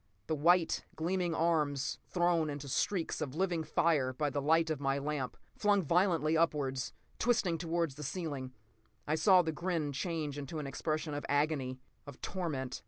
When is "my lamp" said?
4.79-5.37